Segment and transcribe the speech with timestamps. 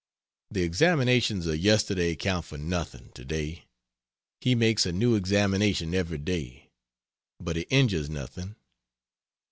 [0.49, 3.65] The examinations of yesterday count for nothing to day
[4.39, 6.71] he makes a new examination every day.
[7.39, 8.55] But he injures nothing.